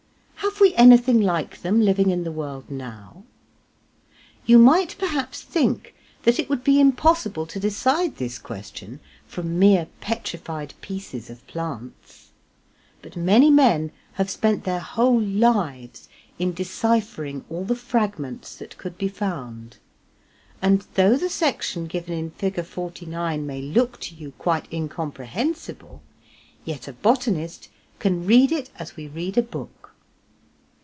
[0.41, 3.23] Have we anything like them living in the world now?
[4.45, 9.87] You might perhaps think that it would be impossible to decide this question from mere
[10.01, 12.31] petrified pieces of plants.
[13.01, 18.97] But many men have spent their whole lives in deciphering all the fragments that could
[18.97, 19.77] be found,
[20.61, 22.63] and though the section given in Fig.
[22.65, 26.03] 49 may look to you quite incomprehensible,
[26.65, 29.69] yet a botanist can reed it as we read a book.